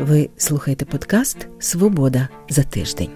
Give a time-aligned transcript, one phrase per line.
[0.00, 3.08] Ви слухаєте подкаст Свобода за тиждень.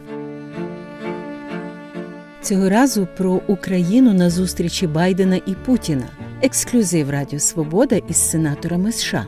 [2.43, 6.09] Цього разу про Україну на зустрічі Байдена і Путіна.
[6.43, 9.27] Ексклюзив Радіо Свобода із сенаторами США.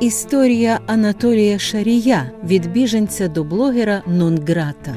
[0.00, 4.96] Історія Анатолія Шарія від біженця до блогера Нонграта.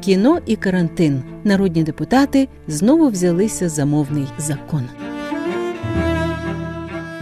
[0.00, 1.22] Кіно і карантин.
[1.44, 4.82] Народні депутати знову взялися за мовний закон.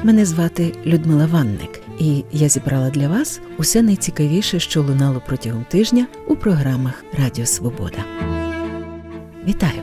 [0.05, 6.07] Мене звати Людмила Ванник, і я зібрала для вас усе найцікавіше, що лунало протягом тижня
[6.29, 8.05] у програмах Радіо Свобода.
[9.49, 9.83] Вітаю!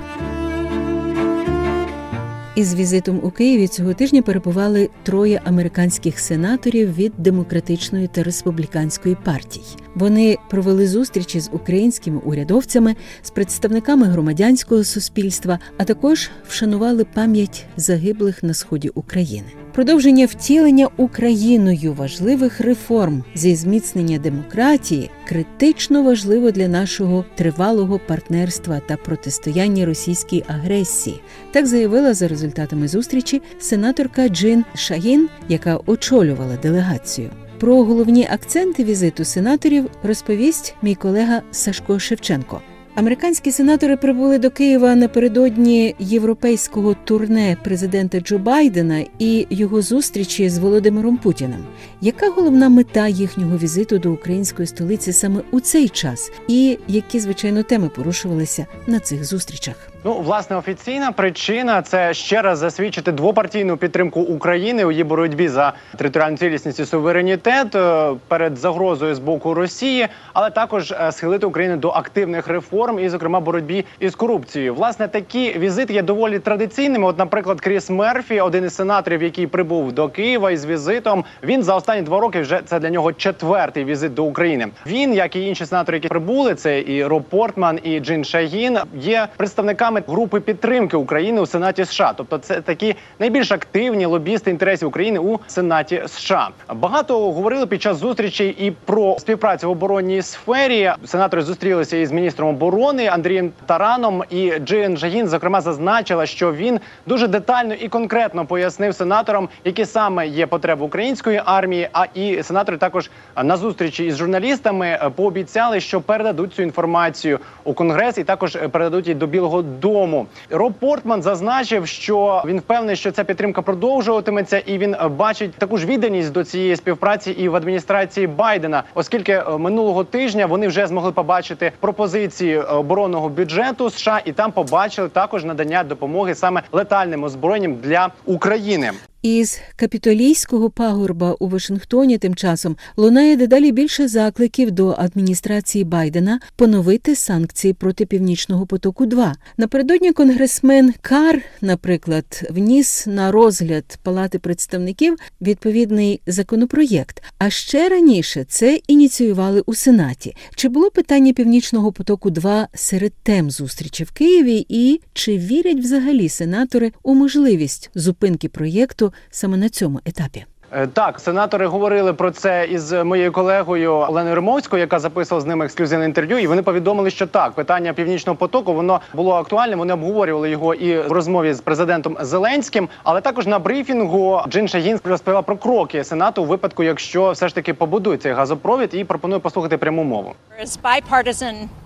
[2.55, 9.62] Із візитом у Києві цього тижня перебували троє американських сенаторів від демократичної та республіканської партій.
[9.95, 18.43] Вони провели зустрічі з українськими урядовцями, з представниками громадянського суспільства, а також вшанували пам'ять загиблих
[18.43, 19.48] на сході України.
[19.73, 28.98] Продовження втілення Україною важливих реформ зі зміцнення демократії критично важливо для нашого тривалого партнерства та
[28.98, 31.21] протистояння російській агресії.
[31.51, 37.29] Так заявила за результатами зустрічі сенаторка Джин Шагін, яка очолювала делегацію.
[37.60, 42.62] Про головні акценти візиту сенаторів розповість мій колега Сашко Шевченко.
[42.96, 50.57] Американські сенатори прибули до Києва напередодні європейського турне президента Джо Байдена і його зустрічі з
[50.57, 51.66] Володимиром Путіним.
[52.01, 56.32] Яка головна мета їхнього візиту до української столиці саме у цей час?
[56.48, 59.76] І які звичайно теми порушувалися на цих зустрічах?
[60.03, 65.73] Ну, власне, офіційна причина це ще раз засвідчити двопартійну підтримку України у її боротьбі за
[65.97, 71.77] територіальну цілісність і суверенітет е, перед загрозою з боку Росії, але також е, схилити Україну
[71.77, 74.75] до активних реформ і, зокрема, боротьбі із корупцією.
[74.75, 77.07] Власне, такі візити є доволі традиційними.
[77.07, 81.25] От, наприклад, Кріс Мерфі, один із сенаторів, який прибув до Києва із візитом.
[81.44, 84.67] Він за останні два роки вже це для нього четвертий візит до України.
[84.85, 89.27] Він, як і інші сенатори, які прибули, це і Роб Портман, і Джин Шагін, є
[89.38, 92.13] представниками групи підтримки України у Сенаті США.
[92.17, 96.50] Тобто, це такі найбільш активні лобісти інтересів України у Сенаті США.
[96.75, 100.91] Багато говорили під час зустрічей і про співпрацю в оборонній сфері.
[101.05, 107.27] Сенатори зустрілися із міністром оборони Андрієм Тараном і Джин Жагін, зокрема, зазначила, що він дуже
[107.27, 111.89] детально і конкретно пояснив сенаторам, які саме є потреби української армії.
[111.94, 113.11] А і сенатори також
[113.44, 119.16] на зустрічі із журналістами пообіцяли, що передадуть цю інформацію у конгрес, і також передадуть її
[119.16, 120.28] до Білого дому.
[120.50, 125.85] Роб Портман зазначив, що він впевнений, що ця підтримка продовжуватиметься, і він бачить таку ж
[125.85, 131.12] відданість до цієї співпраці і в адміністрації Байдена, оскільки е, минулого тижня вони вже змогли
[131.12, 138.09] побачити пропозиції оборонного бюджету США, і там побачили також надання допомоги саме летальним озброєнням для
[138.25, 138.91] України.
[139.22, 147.16] Із капітолійського пагорба у Вашингтоні тим часом лунає дедалі більше закликів до адміністрації Байдена поновити
[147.16, 148.80] санкції проти північного потоку.
[148.80, 149.34] потоку-2».
[149.57, 157.24] напередодні конгресмен Кар, наприклад, вніс на розгляд Палати представників відповідний законопроєкт.
[157.38, 160.36] А ще раніше це ініціювали у Сенаті.
[160.56, 166.30] Чи було питання північного потоку потоку-2» серед тем зустрічі в Києві, і чи вірять взагалі
[166.30, 169.08] сенатори у можливість зупинки проєкту?
[169.29, 170.45] Саме на цьому етапі.
[170.72, 175.66] Е, так, сенатори говорили про це із моєю колегою Оленою Римовською, яка записувала з ними
[175.66, 176.38] ексклюзивне інтерв'ю.
[176.38, 179.80] І вони повідомили, що так питання північного потоку воно було актуальним.
[179.80, 182.90] Вони обговорювали його і в розмові з президентом Зеленським.
[183.03, 187.56] Але також на брифінгу Джин Шагін розповіла про кроки сенату у випадку, якщо все ж
[187.56, 190.34] таки побудують цей газопровід, і пропонує послухати пряму мову.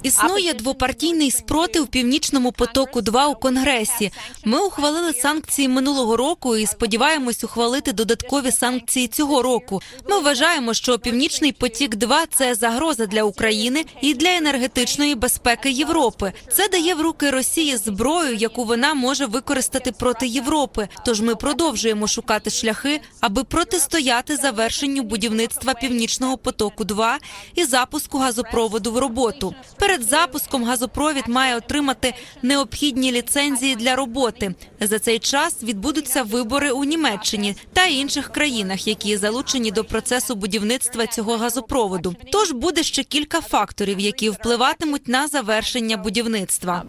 [0.04, 3.02] Існує двопартійний спротив північному потоку.
[3.02, 4.12] 2 у конгресі.
[4.46, 9.81] Ми ухвалили санкції минулого року і сподіваємось ухвалити додаткові санкції санкції цього року.
[10.09, 16.34] Ми вважаємо, що північний потік 2 це загроза для України і для енергетичної безпеки Європи.
[16.51, 20.87] Це дає в руки Росії зброю, яку вона може використати проти Європи.
[21.05, 26.84] Тож ми продовжуємо шукати шляхи, аби протистояти завершенню будівництва північного потоку.
[26.84, 27.17] 2
[27.55, 29.55] і запуску газопроводу в роботу.
[29.79, 34.55] Перед запуском газопровід має отримати необхідні ліцензії для роботи.
[34.79, 40.36] За цей час відбудуться вибори у Німеччині та інших країнах країнах, які залучені до процесу
[40.36, 42.16] будівництва цього газопроводу.
[42.32, 46.84] Тож буде ще кілька факторів, які впливатимуть на завершення будівництва.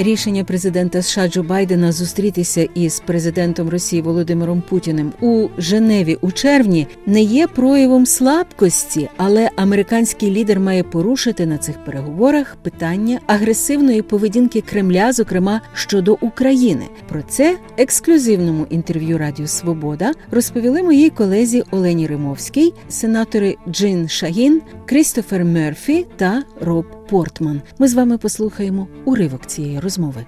[0.00, 6.86] Рішення президента США Джо Байдена зустрітися із президентом Росії Володимиром Путіним у Женеві у червні
[7.06, 14.60] не є проявом слабкості, але американський лідер має порушити на цих переговорах питання агресивної поведінки
[14.60, 16.84] Кремля, зокрема щодо України.
[17.08, 25.44] Про це ексклюзивному інтерв'ю Радіо Свобода розповіли моїй колезі Олені Римовській, сенатори Джин Шагін, Крістофер
[25.44, 27.62] Мерфі та Роб Портман.
[27.78, 30.26] Ми з вами послухаємо уривок цієї розмови.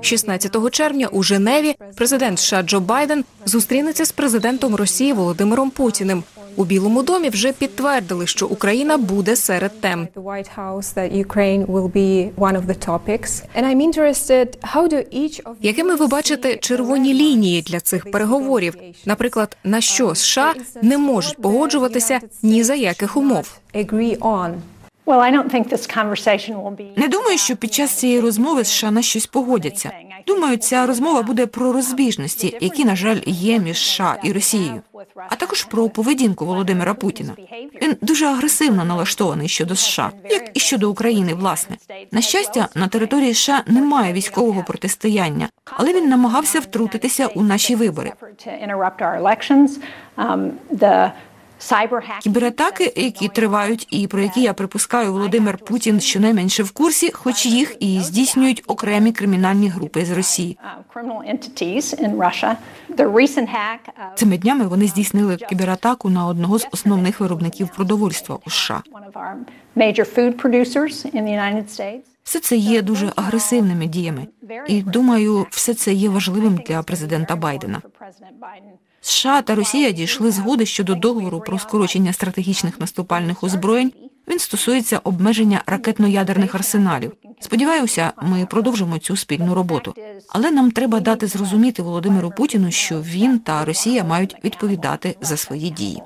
[0.00, 6.22] 16 червня у Женеві президент США Джо Байден зустрінеться з президентом Росії Володимиром Путіним.
[6.56, 10.08] У Білому домі вже підтвердили, що Україна буде серед тем.
[15.60, 18.76] Якими ви бачите червоні лінії для цих переговорів?
[19.06, 23.58] Наприклад, на що США не можуть погоджуватися ні за яких умов?
[26.96, 29.90] Не думаю, що під час цієї розмови США на щось погодяться.
[30.26, 34.82] Думаю, ця розмова буде про розбіжності, які, на жаль, є між США і Росією,
[35.28, 37.32] а також про поведінку Володимира Путіна.
[37.82, 41.34] Він дуже агресивно налаштований щодо США, як і щодо України.
[41.34, 41.76] Власне,
[42.12, 48.12] на щастя, на території США немає військового протистояння, але він намагався втрутитися у наші вибори.
[52.22, 57.76] Кібератаки, які тривають, і про які я припускаю, Володимир Путін щонайменше в курсі, хоч їх
[57.80, 60.58] і здійснюють окремі кримінальні групи з Росії.
[60.96, 61.32] Uh,
[64.14, 68.82] Цими днями вони здійснили кібератаку на одного з основних виробників продовольства у США.
[72.24, 74.26] Все це є дуже агресивними діями,
[74.66, 77.82] і думаю, все це є важливим для президента Байдена.
[79.04, 83.92] США та Росія дійшли згоди щодо договору про скорочення стратегічних наступальних озброєнь.
[84.28, 87.12] Він стосується обмеження ракетно-ядерних арсеналів.
[87.40, 89.94] Сподіваюся, ми продовжимо цю спільну роботу.
[90.28, 95.70] Але нам треба дати зрозуміти Володимиру Путіну, що він та Росія мають відповідати за свої
[95.70, 96.02] дії.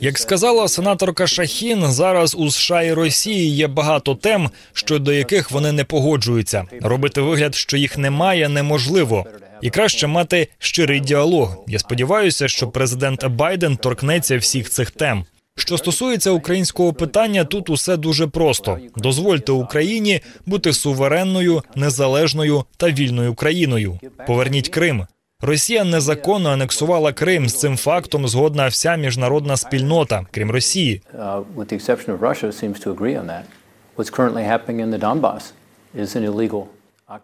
[0.00, 5.72] Як сказала сенаторка Шахін, зараз у США і Росії є багато тем, щодо яких вони
[5.72, 6.64] не погоджуються.
[6.82, 9.24] Робити вигляд, що їх немає, неможливо.
[9.62, 11.56] І краще мати щирий діалог.
[11.66, 15.24] Я сподіваюся, що президент Байден торкнеться всіх цих тем.
[15.58, 23.34] Що стосується українського питання, тут усе дуже просто: дозвольте Україні бути суверенною, незалежною та вільною
[23.34, 23.98] країною.
[24.26, 25.06] Поверніть Крим.
[25.40, 27.48] Росія незаконно анексувала Крим.
[27.48, 31.02] З цим фактом згодна вся міжнародна спільнота, крім Росії.
[31.18, 31.44] uh,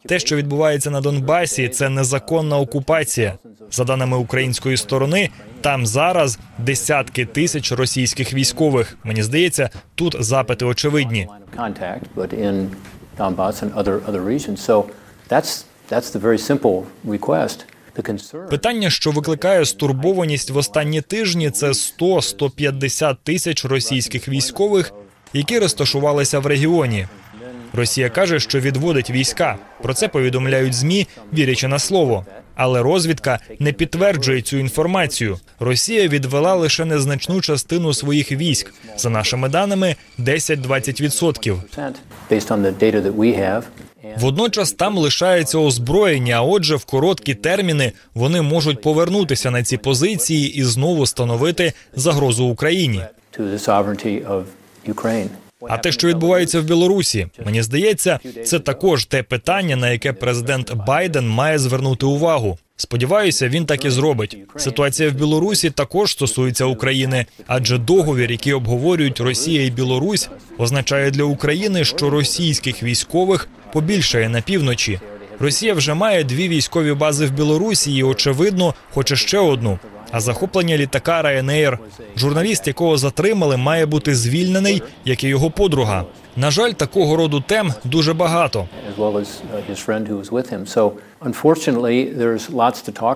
[0.06, 3.38] Те, що відбувається на Донбасі, це незаконна окупація.
[3.70, 5.30] За даними української сторони,
[5.60, 8.96] там зараз десятки тисяч російських військових.
[9.04, 11.28] Мені здається, тут запити очевидні.
[15.30, 17.64] that's, that's the very simple request.
[18.50, 24.92] Питання, що викликає стурбованість в останні тижні, це 100-150 тисяч російських військових,
[25.32, 27.06] які розташувалися в регіоні.
[27.72, 29.58] Росія каже, що відводить війська.
[29.82, 32.26] Про це повідомляють змі, вірячи на слово.
[32.54, 35.38] Але розвідка не підтверджує цю інформацію.
[35.60, 38.74] Росія відвела лише незначну частину своїх військ.
[38.96, 41.58] За нашими даними, 10-20%.
[44.18, 46.34] Водночас там лишається озброєння.
[46.36, 52.44] А отже, в короткі терміни вони можуть повернутися на ці позиції і знову становити загрозу
[52.44, 53.02] Україні.
[55.68, 60.74] А те, що відбувається в Білорусі, мені здається, це також те питання, на яке президент
[60.74, 62.58] Байден має звернути увагу.
[62.76, 64.38] Сподіваюся, він так і зробить.
[64.56, 71.24] Ситуація в Білорусі також стосується України, адже договір, який обговорюють Росія і Білорусь, означає для
[71.24, 75.00] України, що російських військових побільшає на півночі.
[75.40, 79.78] Росія вже має дві військові бази в Білорусі і, очевидно, хоче ще одну.
[80.10, 81.78] А захоплення літака Ryanair,
[82.16, 86.04] журналіст, якого затримали, має бути звільнений, як і його подруга.
[86.36, 88.68] На жаль, такого роду тем дуже багато.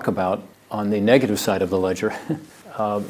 [0.09, 0.37] uh,
[0.69, 2.11] on the negative side.
[2.77, 3.01] Um.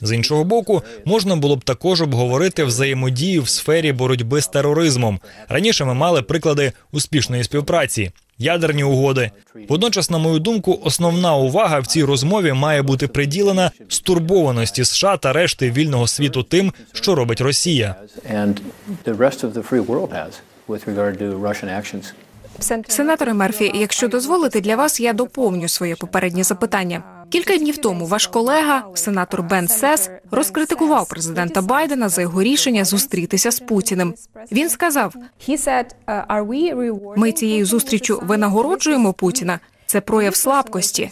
[0.00, 5.20] З іншого боку, можна було б також обговорити взаємодію в сфері боротьби з тероризмом.
[5.48, 8.10] Раніше ми мали приклади успішної співпраці.
[8.38, 9.30] Ядерні угоди.
[9.68, 15.32] Водночас, на мою думку, основна увага в цій розмові має бути приділена стурбованості США та
[15.32, 17.94] решти вільного світу тим, що робить Росія.
[18.32, 18.54] And
[19.04, 20.32] the rest of the free world has
[20.68, 22.12] with regard to Russian actions.
[22.88, 27.02] Сенаторе Мерфі, якщо дозволите для вас, я доповню своє попереднє запитання.
[27.30, 33.50] Кілька днів тому ваш колега, сенатор Бен Сес, розкритикував президента Байдена за його рішення зустрітися
[33.50, 34.14] з Путіним.
[34.52, 35.14] Він сказав:
[37.16, 39.60] ми цією зустрічю винагороджуємо Путіна.
[39.90, 41.10] Це прояв слабкості.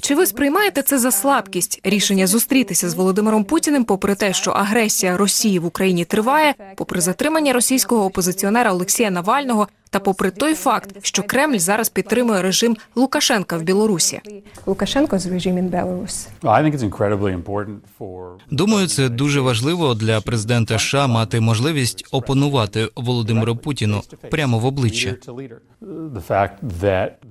[0.00, 5.16] Чи ви сприймаєте це за слабкість рішення зустрітися з Володимиром Путіним, попри те, що агресія
[5.16, 11.22] Росії в Україні триває, попри затримання російського опозиціонера Олексія Навального, та попри той факт, що
[11.22, 14.20] Кремль зараз підтримує режим Лукашенка в Білорусі?
[16.76, 23.56] It's incredibly important for Думаю, це дуже важливо для президента США мати можливість опонувати Володимиру
[23.56, 25.14] Путіну прямо в обличчя.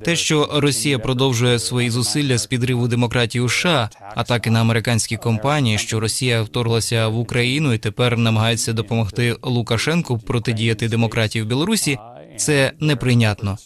[0.04, 5.78] Те, що Росія продовжує свої зусилля з підриву демократії у США, атаки на американські компанії,
[5.78, 11.98] що Росія вторглася в Україну і тепер намагається допомогти Лукашенку протидіяти демократії в Білорусі,
[12.38, 13.58] це неприйнятно.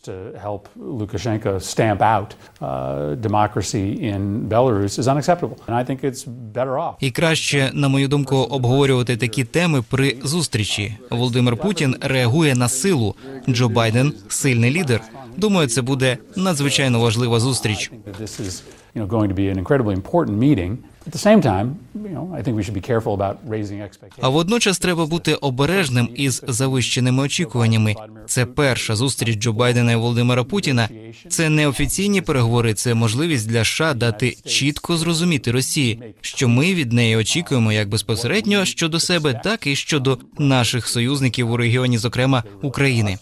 [6.62, 6.94] uh.
[7.00, 10.98] І краще, на мою думку, обговорювати такі теми при зустрічі.
[11.10, 13.16] Володимир Путін реагує на силу.
[13.50, 15.02] Джо Байден сильний лідер.
[15.38, 17.92] Думаю, це буде надзвичайно важлива зустріч.
[18.94, 20.78] You know, going to be an incredibly important meeting.
[24.22, 27.96] А водночас треба бути обережним із завищеними очікуваннями.
[28.26, 30.90] Це перша зустріч Джо Байдена і Володимира Путіна.
[31.30, 36.94] Це не офіційні переговори, це можливість для США дати чітко зрозуміти Росії, що ми від
[36.94, 43.18] неї очікуємо як безпосередньо щодо себе, так і щодо наших союзників у регіоні, зокрема України.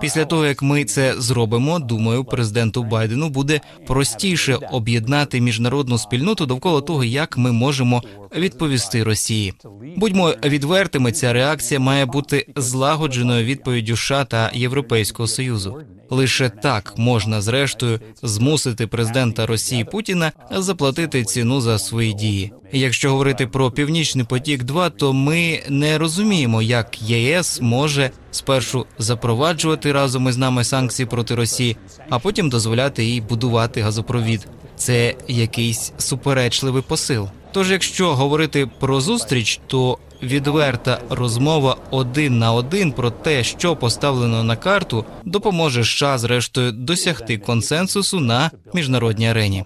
[0.00, 6.80] Після того як ми це зробимо, думаю, президенту Байдену буде простіше об'єднати міжнародну спільноту довкола
[6.80, 8.02] того, як ми можемо
[8.36, 9.54] відповісти Росії.
[9.96, 15.82] Будьмо відвертими, ця реакція має бути злагодженою відповіддю США та Європейського союзу.
[16.10, 22.52] Лише так можна зрештою змусити президента Росії Путіна заплатити ціну за свої дії.
[22.72, 29.92] Якщо говорити про північний потік, 2 то ми не розуміємо, як ЄС може спершу запроваджувати
[29.92, 31.76] разом із нами санкції проти Росії,
[32.10, 34.48] а потім дозволяти їй будувати газопровід.
[34.76, 37.28] Це якийсь суперечливий посил.
[37.56, 44.44] Тож, якщо говорити про зустріч, то відверта розмова один на один про те, що поставлено
[44.44, 49.64] на карту, допоможе США зрештою досягти консенсусу на міжнародній арені.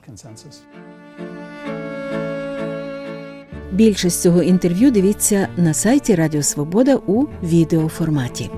[4.05, 8.51] З цього інтерв'ю дивіться на сайті Радіо Свобода у відеоформаті.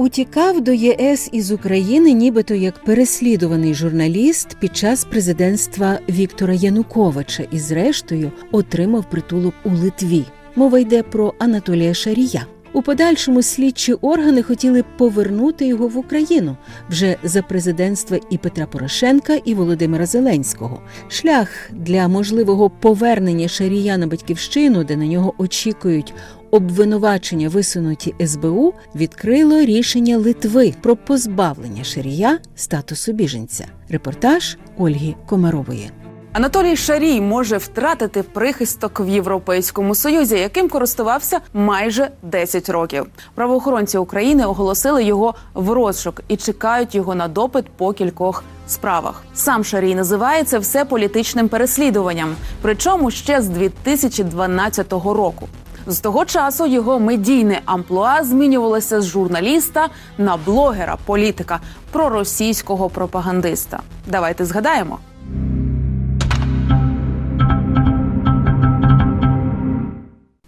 [0.00, 7.58] Утікав до ЄС із України, нібито як переслідуваний журналіст під час президентства Віктора Януковича і,
[7.58, 10.24] зрештою, отримав притулок у Литві.
[10.56, 12.46] Мова йде про Анатолія Шарія.
[12.72, 16.56] У подальшому слідчі органи хотіли повернути його в Україну
[16.90, 20.80] вже за президентства і Петра Порошенка, і Володимира Зеленського.
[21.08, 26.14] Шлях для можливого повернення Шарія на батьківщину, де на нього очікують
[26.50, 33.66] обвинувачення, висунуті СБУ, відкрило рішення Литви про позбавлення Шарія статусу біженця.
[33.88, 35.90] Репортаж Ольги Комарової.
[36.32, 43.06] Анатолій Шарій може втратити прихисток в Європейському Союзі, яким користувався майже 10 років.
[43.34, 49.22] Правоохоронці України оголосили його в розшук і чекають його на допит по кількох справах.
[49.34, 55.48] Сам Шарій називає це все політичним переслідуванням, причому ще з 2012 року.
[55.90, 63.80] З того часу його медійне амплуа змінювалося з журналіста на блогера, політика, проросійського пропагандиста.
[64.06, 64.98] Давайте згадаємо.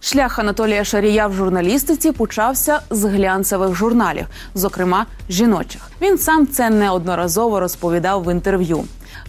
[0.01, 5.91] Шлях Анатолія Шарія в журналістиці почався з глянцевих журналів, зокрема жіночих.
[6.03, 8.85] Він сам це неодноразово розповідав в інтерв'ю.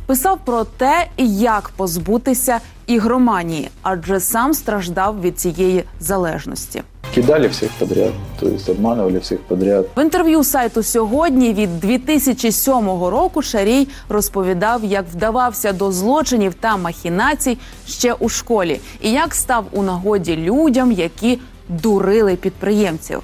[0.06, 2.60] Писав про те, як позбутися
[2.94, 6.82] ігроманії, адже сам страждав від цієї залежності.
[7.16, 9.86] Кидали всех подряд, то есть обманывали всех подряд.
[9.98, 17.58] В інтерв'ю сайту сьогодні від 2007 року Шарій розповідав, як вдавався до злочинів та махінацій
[17.88, 23.22] ще у школі, і як став у нагоді людям, які дурили підприємців.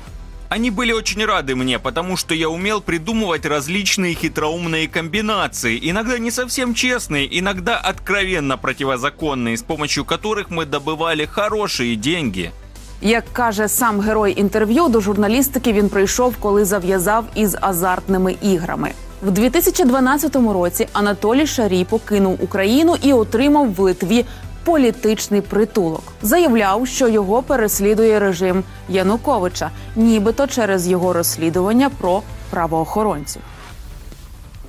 [0.55, 6.31] Они были очень рады мне, потому что я умел придумывать различные хитроумные комбинации, иногда не
[6.31, 12.53] совсем честные, иногда откровенно противозаконные, с помощью которых мы добывали хорошие деньги.
[13.01, 18.93] Як каже сам герой інтерв'ю, до журналістики він прийшов, коли зав'язав із азартними іграми.
[19.23, 24.25] В 2012 році Анатолій Шарій покинув Україну і отримав в Литві
[24.68, 26.04] політичний притулок.
[26.22, 33.42] Заявляв, що його переслідує режим Януковича, нібито через його розслідування про правоохоронців.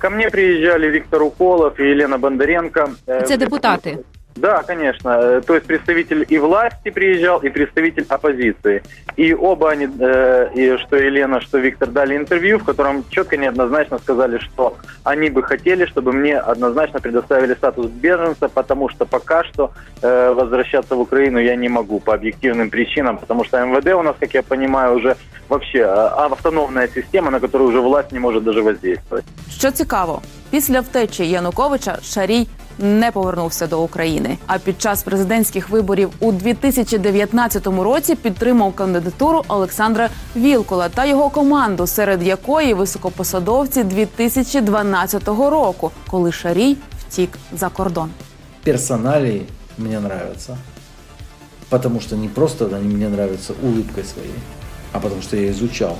[0.01, 2.89] Ко мені приїжджали Віктор Уколов і Єлена Бондаренко.
[3.07, 3.97] Э, Це депутати.
[4.36, 5.10] Да, конечно.
[5.10, 8.82] Э, То есть представитель и власти приезжал, и представитель оппозиции.
[9.16, 13.38] И оба они, э, и что Елена, что Виктор дали интервью, в котором четко и
[13.38, 19.44] неоднозначно сказали, что они бы хотели, чтобы мне однозначно предоставили статус беженца, потому что пока
[19.44, 19.70] что
[20.02, 24.16] э, возвращаться в Украину я не могу по объективным причинам, потому что МВД у нас,
[24.18, 25.16] как я понимаю, уже
[25.48, 25.84] вообще э,
[26.32, 29.24] автономная система, на которую уже власть не может даже воздействовать.
[29.50, 32.46] Що цікаво, після втечі Януковича Шарій
[32.79, 34.37] не повернувся до України.
[34.47, 41.87] А під час президентських виборів у 2019 році підтримав кандидатуру Олександра Вілкула та його команду,
[41.87, 48.09] серед якої високопосадовці 2012 року, коли Шарій втік за кордон.
[48.63, 49.41] Персоналии
[49.77, 50.57] мне нравятся.
[51.69, 54.33] Потому что не просто они мне нравятся улыбкой своей,
[54.91, 55.97] а потому что я изучал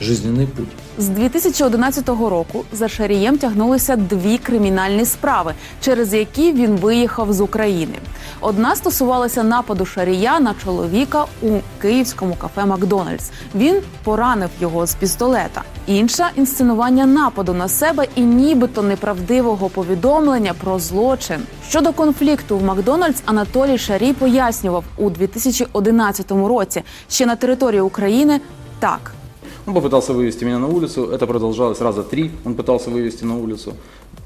[0.00, 0.68] жизненный путь.
[0.98, 7.94] З 2011 року за Шарієм тягнулися дві кримінальні справи, через які він виїхав з України.
[8.40, 11.48] Одна стосувалася нападу Шарія на чоловіка у
[11.82, 13.30] київському кафе Макдональдс.
[13.54, 15.62] Він поранив його з пістолета.
[15.86, 21.36] Інша інсценування нападу на себе і нібито неправдивого повідомлення про злочин.
[21.68, 28.40] Щодо конфлікту в Макдональдс Анатолій Шарій пояснював у 2011 році ще на території України
[28.78, 29.15] так.
[29.66, 33.74] Он попытался вывести меня на улицу, это продолжалось раза три, он пытался вывести на улицу.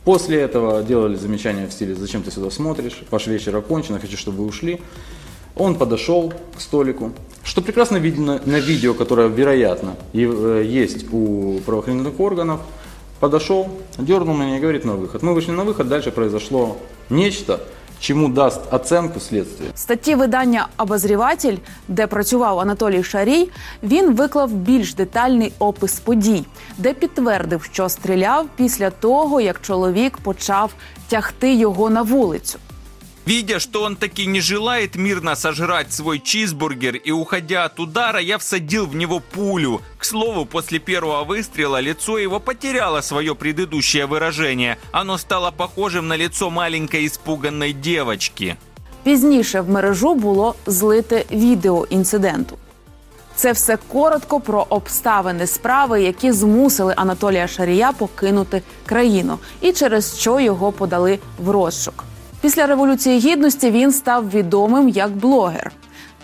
[0.05, 3.03] После этого делали замечания в стиле «Зачем ты сюда смотришь?
[3.11, 4.81] Ваш вечер окончен, я хочу, чтобы вы ушли».
[5.57, 12.21] Он подошел к столику, что прекрасно видно на видео, которое, вероятно, э, есть у правоохранительных
[12.21, 12.61] органов.
[13.19, 13.69] Подошел,
[13.99, 15.23] дернул меня и говорит на выход.
[15.23, 16.77] Мы вышли на выход, дальше произошло
[17.09, 17.61] нечто,
[18.01, 19.65] чему даст оценку слідстві.
[19.75, 21.57] Статті видання Обозріватель,
[21.89, 23.49] де працював Анатолій Шарій,
[23.83, 26.45] він виклав більш детальний опис подій,
[26.79, 30.71] де підтвердив, що стріляв після того, як чоловік почав
[31.09, 32.59] тягти його на вулицю.
[33.26, 38.38] Видя, что он таки не желает мирно сожрать свой чизбургер и уходя от удара, я
[38.38, 39.82] всадил в него пулю.
[39.98, 44.78] К слову, после первого выстрела лицо его потеряло свое предыдущее выражение.
[44.92, 48.58] Оно стало похожим на лицо маленькой испуганной девочки.
[49.04, 52.58] Пізніше в мережу було злите відео інциденту.
[53.36, 60.40] Це все коротко про обставини справи, які змусили Анатолія Шарія покинути країну, і через що
[60.40, 62.04] його подали в розшук.
[62.41, 65.73] Після революції гідності він став відомим як блогер.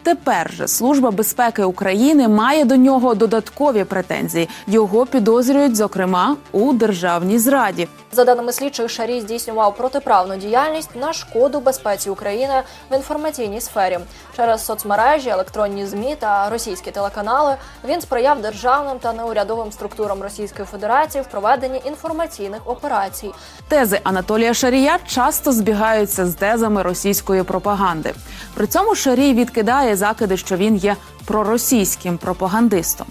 [0.07, 4.49] Тепер же служба безпеки України має до нього додаткові претензії.
[4.67, 7.89] Його підозрюють, зокрема, у державній зраді.
[8.13, 13.99] За даними слідчих, Шарій здійснював протиправну діяльність на шкоду безпеці України в інформаційній сфері.
[14.37, 17.57] Через соцмережі, електронні змі та російські телеканали
[17.89, 23.31] він сприяв державним та неурядовим структурам Російської Федерації в проведенні інформаційних операцій.
[23.69, 28.15] Тези Анатолія Шарія часто збігаються з тезами російської пропаганди.
[28.55, 33.07] При цьому Шарій відкидає закиди, що він є проросійським пропагандистом.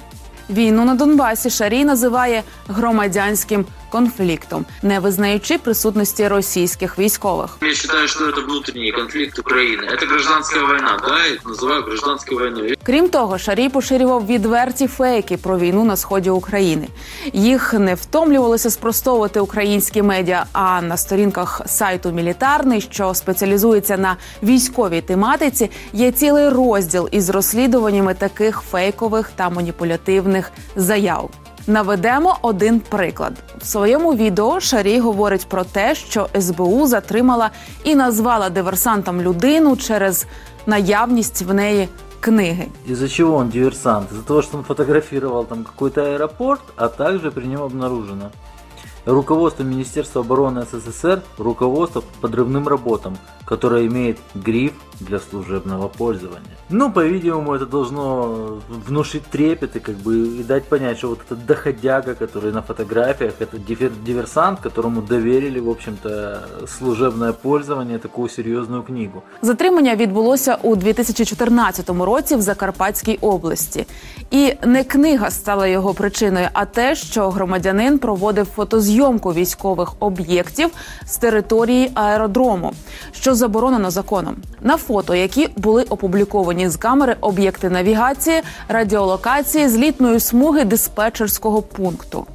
[0.50, 7.57] Війну на Донбасі Шарій називає громадянським конфліктом, не визнаючи присутності російських військових.
[7.63, 9.85] Я считаю, что это внутренний конфликт Украины.
[9.85, 12.79] Это гражданская война, да, я это называю гражданской войной.
[12.83, 16.89] Крім того, Шарій поширював відверті фейки про війну на сході України.
[17.33, 20.45] Їх не втомлювалося спростовувати українські медіа.
[20.53, 28.15] А на сторінках сайту Мілітарний, що спеціалізується на військовій тематиці, є цілий розділ із розслідуваннями
[28.15, 31.31] таких фейкових та маніпулятивних заяв.
[31.68, 34.60] Наведемо один приклад в своєму відео.
[34.60, 37.50] Шарій говорить про те, що СБУ затримала
[37.84, 40.26] і назвала диверсантом людину через
[40.66, 41.88] наявність в неї
[42.20, 42.68] книги.
[42.90, 44.12] Из-за чего он диверсант?
[44.12, 46.02] Из-за того, что он фотографировал там какой-то
[46.76, 48.32] а также при нем обнаружено
[49.07, 56.57] руководство Министерства обороны СССР, руководство по подрывным работам, которое имеет гриф для служебного пользования.
[56.69, 61.47] Ну, по-видимому, это должно внушить трепет и как бы и дать понять, что вот этот
[61.47, 66.41] доходяга, который на фотографиях, это дивер- диверсант, которому доверили, в общем-то,
[66.79, 69.23] служебное пользование, такую серьезную книгу.
[69.43, 73.87] Затримання відбулося у 2014 році в Закарпатській області.
[74.31, 78.47] І не книга стала його причиною, а те, що громадянин проводив
[78.96, 80.70] фотозйомку військових об'єктів
[81.06, 82.74] з території аеродрому,
[83.12, 84.36] що заборонено законом.
[84.62, 92.26] На фото, які були опубліковані з камери об'єкти навігації, радіолокації, злітної смуги диспетчерського пункту.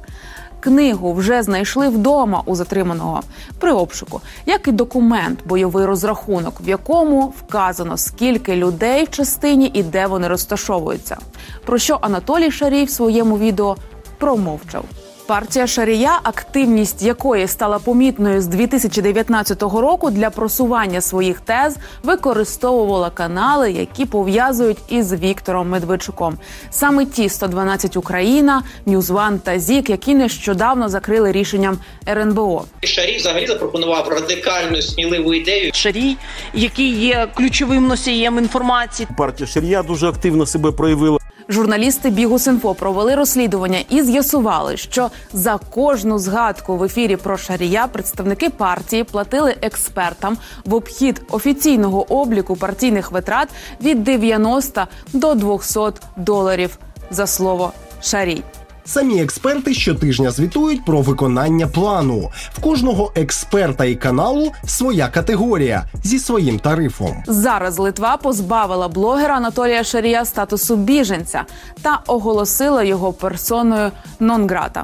[0.59, 3.21] Книгу вже знайшли вдома у затриманого
[3.59, 9.83] при обшуку, як і документ, бойовий розрахунок, в якому вказано скільки людей в частині і
[9.83, 11.17] де вони розташовуються.
[11.65, 13.75] Про що Анатолій Шарій в своєму відео
[14.17, 14.85] промовчав.
[15.27, 23.71] Партія Шарія, активність якої стала помітною з 2019 року для просування своїх тез, використовувала канали,
[23.71, 26.37] які пов'язують із Віктором Медведчуком.
[26.69, 32.63] Саме ті 112 Україна, NewsOne та ZIK, які нещодавно закрили рішенням РНБО.
[32.83, 35.71] Шарій взагалі запропонував радикальну сміливу ідею.
[35.73, 36.17] Шарій,
[36.53, 39.07] який є ключовим носієм інформації.
[39.17, 41.17] Партія Шарія дуже активно себе проявила.
[41.51, 48.49] Журналісти Бігус.Інфо провели розслідування і з'ясували, що за кожну згадку в ефірі про Шарія представники
[48.49, 53.49] партії платили експертам в обхід офіційного обліку партійних витрат
[53.81, 55.79] від 90 до 200
[56.17, 56.77] доларів
[57.11, 58.43] за слово Шарій.
[58.85, 62.29] Самі експерти щотижня звітують про виконання плану.
[62.53, 67.23] В кожного експерта і каналу своя категорія зі своїм тарифом.
[67.27, 71.43] Зараз Литва позбавила блогера Анатолія Шарія статусу біженця
[71.81, 74.83] та оголосила його персоною нон-грата.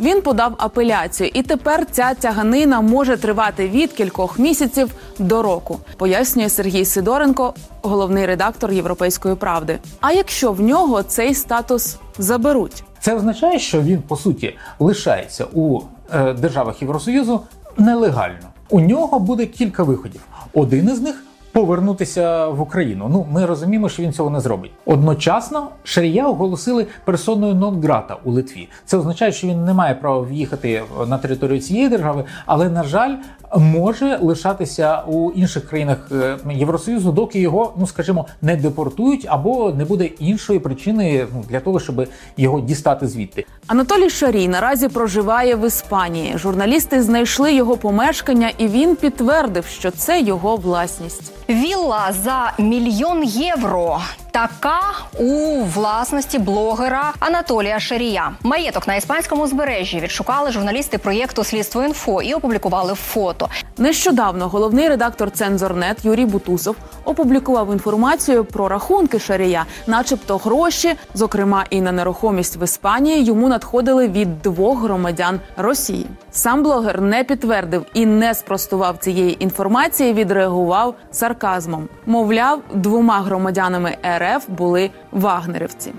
[0.00, 6.48] Він подав апеляцію, і тепер ця тяганина може тривати від кількох місяців до року, пояснює
[6.48, 9.78] Сергій Сидоренко, головний редактор Європейської правди.
[10.00, 12.84] А якщо в нього цей статус заберуть?
[13.06, 15.80] Це означає, що він по суті лишається у
[16.14, 17.40] е, державах Євросоюзу
[17.78, 18.48] нелегально.
[18.70, 20.20] У нього буде кілька виходів.
[20.52, 23.08] Один із них повернутися в Україну.
[23.08, 24.70] Ну ми розуміємо, що він цього не зробить.
[24.84, 28.68] Одночасно Шарія оголосили персоною нон-грата у Литві.
[28.84, 33.14] Це означає, що він не має права в'їхати на територію цієї держави, але на жаль,
[33.56, 39.84] може лишатися у інших країнах е, Євросоюзу, доки його, ну скажімо, не депортують або не
[39.84, 43.44] буде іншої причини ну, для того, щоб його дістати звідти.
[43.66, 46.38] Анатолій Шарій наразі проживає в Іспанії.
[46.38, 51.32] Журналісти знайшли його помешкання, і він підтвердив, що це його власність.
[51.48, 53.98] Вілла за мільйон євро.
[54.36, 54.80] Така
[55.18, 58.32] у власності блогера Анатолія Шарія.
[58.42, 63.48] Маєток на іспанському узбережжі відшукали журналісти проєкту Слідство інфо і опублікували фото.
[63.78, 71.80] Нещодавно головний редактор Цензорнет Юрій Бутусов опублікував інформацію про рахунки Шарія, начебто гроші, зокрема і
[71.80, 76.06] на нерухомість в Іспанії, йому надходили від двох громадян Росії.
[76.30, 80.12] Сам блогер не підтвердив і не спростував цієї інформації.
[80.12, 81.88] Відреагував сарказмом.
[82.06, 85.92] Мовляв, двома громадянами РФ були вагнерівці.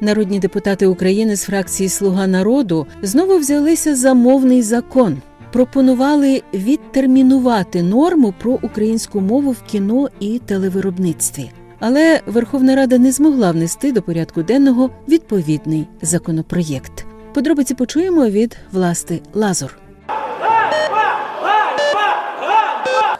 [0.00, 5.22] Народні депутати України з фракції Слуга народу знову взялися за мовний закон.
[5.52, 11.50] Пропонували відтермінувати норму про українську мову в кіно і телевиробництві.
[11.78, 17.06] Але Верховна Рада не змогла внести до порядку денного відповідний законопроєкт.
[17.34, 19.87] Подробиці почуємо від власти Лазур.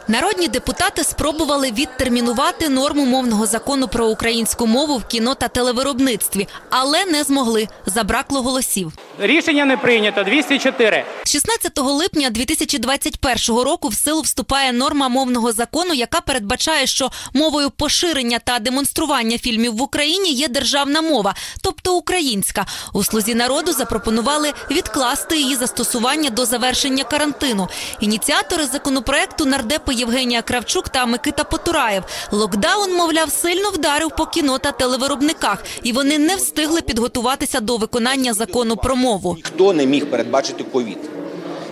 [0.09, 7.05] Народні депутати спробували відтермінувати норму мовного закону про українську мову в кіно та телевиробництві, але
[7.05, 7.67] не змогли.
[7.85, 8.93] Забракло голосів.
[9.19, 10.23] Рішення не прийнято.
[10.23, 11.05] 204.
[11.25, 18.39] 16 липня 2021 року в силу вступає норма мовного закону, яка передбачає, що мовою поширення
[18.39, 22.65] та демонстрування фільмів в Україні є державна мова, тобто українська.
[22.93, 27.67] У слузі народу запропонували відкласти її застосування до завершення карантину.
[27.99, 32.03] Ініціатори законопроекту нардепи Євгенія Кравчук та Микита Потураєв.
[32.31, 38.33] Локдаун, мовляв, сильно вдарив по кіно та телевиробниках, і вони не встигли підготуватися до виконання
[38.33, 39.37] закону про мову.
[39.43, 40.97] Хто не міг передбачити ковід?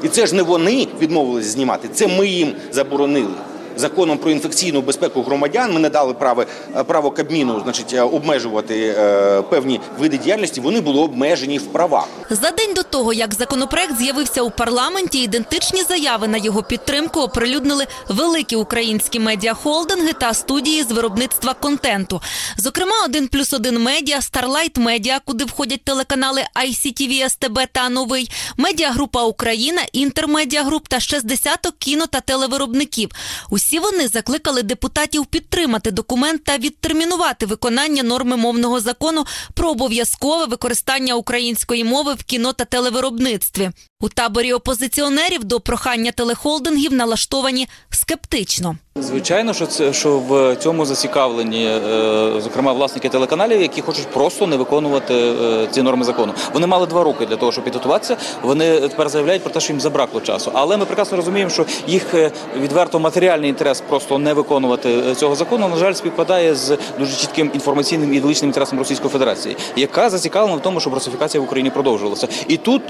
[0.04, 3.34] І це ж не вони відмовилися знімати, це ми їм заборонили.
[3.78, 6.46] Законом про інфекційну безпеку громадян ми не дали право,
[6.88, 10.62] право Кабміну значить, обмежувати е, певні види діяльності.
[10.62, 12.08] Вони були обмежені в правах.
[12.30, 17.88] За день до того, як законопроект з'явився у парламенті, ідентичні заяви на його підтримку оприлюднили
[18.10, 22.22] великі українські медіахолдинги та студії з виробництва контенту.
[22.58, 29.24] Зокрема, один плюс один медіа, Starlight Media, куди входять телеканали ICTV, СТБ та Новий, медіагрупа
[29.24, 33.10] Україна, Інтермедіагруп та ще з десяток кіно та телевиробників.
[33.50, 41.14] Усі вони закликали депутатів підтримати документ та відтермінувати виконання норми мовного закону про обов'язкове використання
[41.14, 43.72] української мови в кіно та телевиробництві.
[44.00, 48.78] У таборі опозиціонерів до прохання телехолдингів налаштовані скептично.
[49.00, 54.56] Звичайно, що це що в цьому зацікавлені, е, зокрема, власники телеканалів, які хочуть просто не
[54.56, 56.34] виконувати е, ці норми закону.
[56.54, 58.18] Вони мали два роки для того, щоб підготуватися.
[58.42, 60.52] Вони тепер заявляють про те, що їм забракло часу.
[60.54, 65.68] Але ми прекрасно розуміємо, що їх е, відверто матеріальний інтерес просто не виконувати цього закону.
[65.68, 70.62] На жаль, співпадає з дуже чітким інформаційним і ідеологічним інтересом Російської Федерації, яка зацікавлена в
[70.62, 72.28] тому, щоб русифікація в Україні продовжувалася.
[72.48, 72.82] І тут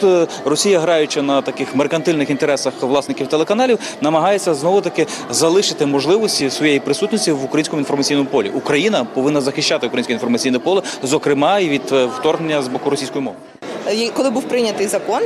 [0.46, 7.32] Росія, граючи на таких меркантильних інтересах власників телеканалів, намагається знову таки залишити можливості своєї присутності
[7.32, 8.52] в українському інформаційному полі.
[8.56, 13.38] Україна повинна захищати українське інформаційне поле, зокрема і від е, вторгнення з боку російської мови.
[14.14, 15.22] Коли був прийнятий закон,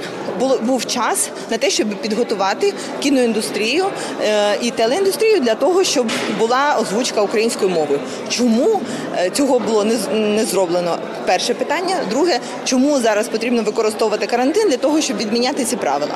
[0.62, 3.86] був час на те, щоб підготувати кіноіндустрію
[4.22, 6.08] е, і телеіндустрію для того, щоб
[6.40, 8.00] була озвучка українською мовою.
[8.30, 8.82] Чому
[9.18, 10.98] е, цього було не зроблено?
[11.26, 11.96] Перше питання.
[12.10, 16.16] Друге, чому зараз потрібно використовувати карантин для того, щоб відміняти ці правила?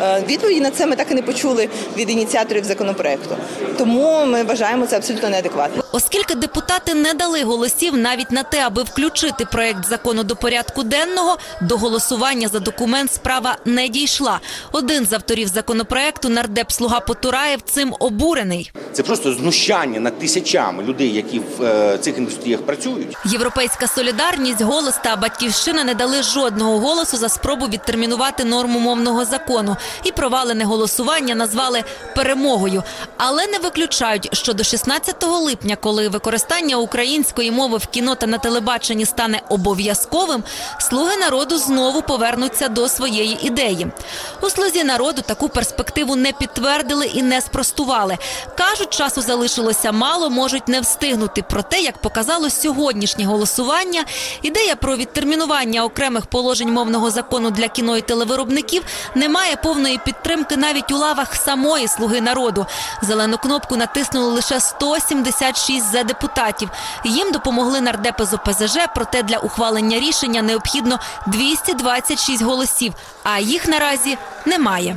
[0.00, 3.36] Е, Відповіді на це ми так і не почули від ініціаторів законопроекту.
[3.78, 5.84] Тому ми вважаємо це абсолютно неадекватно.
[5.92, 11.38] Оскільки депутати не дали голосів навіть на те, аби включити проект закону до порядку денного,
[11.60, 14.40] до голосування за документ справа не дійшла.
[14.72, 18.72] Один з авторів законопроекту, нардеп Слуга Потураєв, цим обурений.
[18.92, 23.16] Це просто знущання над тисячами людей, які в е, цих індустріях працюють.
[23.24, 29.76] Європейська солідарність, голос та батьківщина не дали жодного голосу за спробу відтермінувати норму мовного закону
[30.04, 32.82] і провалене голосування назвали перемогою,
[33.16, 38.38] але не виключають, що до 16 липня, коли використання української мови в кіно та на
[38.38, 40.44] телебаченні стане обов'язковим,
[40.80, 43.86] слуги народу знову повернуться до своєї ідеї.
[44.42, 48.18] У слузі народу таку перспективу не підтвердили і не спростували.
[48.58, 51.44] кажуть, часу залишилося мало, можуть не встигнути.
[51.50, 54.04] Проте, як показало сьогоднішнє голосування,
[54.42, 58.82] ідея про відтермінування окремих положень мовного закону для кіно і телевиробників
[59.14, 62.66] не має повної підтримки навіть у лавах самої слуги народу.
[63.02, 66.70] Зелену кнопку натиснули лише 176 за депутатів.
[67.04, 72.92] Їм допомогли нардепи з ОПЗЖ, проте для ухвалення рішення необхідно 226 голосів,
[73.24, 74.96] а їх наразі немає.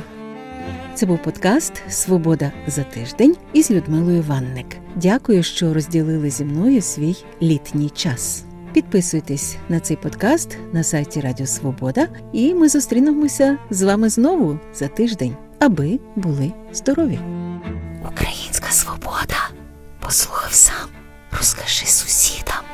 [0.94, 4.66] Це був подкаст Свобода за тиждень із Людмилою Ванник.
[4.94, 8.44] Дякую, що розділили зі мною свій літній час.
[8.78, 14.88] Підписуйтесь на цей подкаст на сайті Радіо Свобода, і ми зустрінемося з вами знову за
[14.88, 17.18] тиждень, аби були здорові.
[18.12, 19.50] Українська свобода.
[20.00, 20.88] Послухав сам,
[21.38, 22.64] розкажи сусідам.